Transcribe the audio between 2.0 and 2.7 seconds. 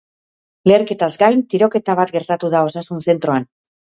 bat gertatu da